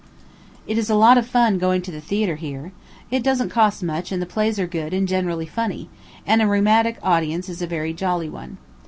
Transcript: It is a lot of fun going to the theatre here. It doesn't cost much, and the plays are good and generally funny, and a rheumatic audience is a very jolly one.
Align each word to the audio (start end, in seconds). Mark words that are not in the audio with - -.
It 0.65 0.79
is 0.79 0.89
a 0.89 0.95
lot 0.95 1.19
of 1.19 1.27
fun 1.27 1.59
going 1.59 1.83
to 1.83 1.91
the 1.91 2.01
theatre 2.01 2.37
here. 2.37 2.71
It 3.11 3.21
doesn't 3.21 3.49
cost 3.49 3.83
much, 3.83 4.11
and 4.11 4.19
the 4.19 4.25
plays 4.25 4.57
are 4.57 4.65
good 4.65 4.95
and 4.95 5.07
generally 5.07 5.45
funny, 5.45 5.91
and 6.25 6.41
a 6.41 6.47
rheumatic 6.47 6.97
audience 7.03 7.47
is 7.47 7.61
a 7.61 7.67
very 7.67 7.93
jolly 7.93 8.27
one. 8.27 8.57